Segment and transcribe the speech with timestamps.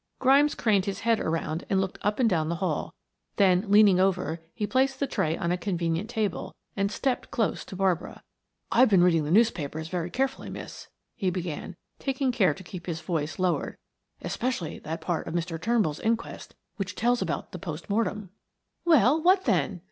[0.17, 2.95] Grimes craned his head around and looked up and down the hall,
[3.35, 7.75] then leaning over he placed the tray on a convenient table and stepped close to
[7.75, 8.23] Barbara.
[8.71, 12.99] "I've been reading the newspapers very carefully, miss," he began, taking care to keep his
[13.01, 13.77] voice lowered.
[14.23, 15.61] "Especially that part of Mr.
[15.61, 18.31] Turnbull's inquest which tells about the post mortem."
[18.85, 19.79] "Well, what then?"